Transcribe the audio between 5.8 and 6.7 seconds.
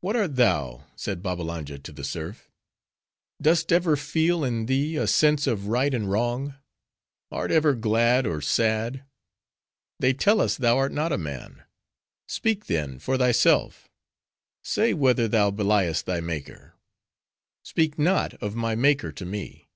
and wrong?